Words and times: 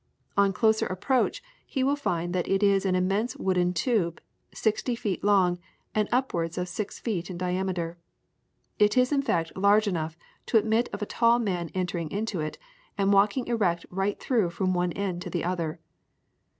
On 0.35 0.51
closer 0.51 0.87
approach 0.87 1.43
he 1.63 1.83
will 1.83 1.95
find 1.95 2.33
that 2.33 2.47
it 2.47 2.63
is 2.63 2.87
an 2.87 2.95
immense 2.95 3.37
wooden 3.37 3.71
tube, 3.71 4.19
sixty 4.51 4.95
feet 4.95 5.23
long, 5.23 5.59
and 5.93 6.09
upwards 6.11 6.57
of 6.57 6.67
six 6.67 6.97
feet 6.99 7.29
in 7.29 7.37
diameter. 7.37 7.99
It 8.79 8.97
is 8.97 9.11
in 9.11 9.21
fact 9.21 9.55
large 9.55 9.85
enough 9.87 10.17
to 10.47 10.57
admit 10.57 10.89
of 10.91 11.03
a 11.03 11.05
tall 11.05 11.37
man 11.37 11.69
entering 11.75 12.09
into 12.09 12.39
it 12.39 12.57
and 12.97 13.13
walking 13.13 13.45
erect 13.45 13.85
right 13.91 14.19
through 14.19 14.49
from 14.49 14.73
one 14.73 14.91
end 14.93 15.21
to 15.21 15.29
the 15.29 15.43
other. 15.43 15.79